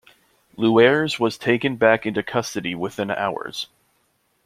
Luers 0.57 1.19
was 1.19 1.37
taken 1.37 1.75
back 1.75 2.07
into 2.07 2.23
custody 2.23 2.73
within 2.73 3.11
hours. 3.11 3.67